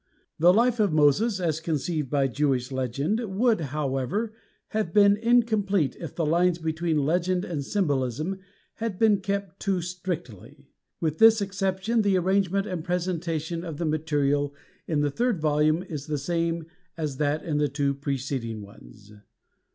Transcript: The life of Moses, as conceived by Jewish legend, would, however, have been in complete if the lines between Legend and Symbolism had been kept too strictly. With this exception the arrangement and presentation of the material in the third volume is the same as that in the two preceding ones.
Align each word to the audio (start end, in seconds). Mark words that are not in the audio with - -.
The 0.39 0.51
life 0.51 0.79
of 0.79 0.91
Moses, 0.91 1.39
as 1.39 1.59
conceived 1.59 2.09
by 2.09 2.25
Jewish 2.27 2.71
legend, 2.71 3.19
would, 3.19 3.61
however, 3.61 4.33
have 4.69 4.93
been 4.95 5.15
in 5.15 5.43
complete 5.43 5.95
if 5.97 6.15
the 6.15 6.25
lines 6.25 6.57
between 6.57 7.05
Legend 7.05 7.45
and 7.45 7.63
Symbolism 7.63 8.39
had 8.77 8.97
been 8.97 9.19
kept 9.19 9.59
too 9.59 9.79
strictly. 9.79 10.71
With 10.99 11.19
this 11.19 11.39
exception 11.39 12.01
the 12.01 12.17
arrangement 12.17 12.65
and 12.65 12.83
presentation 12.83 13.63
of 13.63 13.77
the 13.77 13.85
material 13.85 14.55
in 14.87 15.01
the 15.01 15.11
third 15.11 15.39
volume 15.39 15.83
is 15.83 16.07
the 16.07 16.17
same 16.17 16.65
as 16.97 17.17
that 17.17 17.43
in 17.43 17.59
the 17.59 17.69
two 17.69 17.93
preceding 17.93 18.63
ones. 18.63 19.13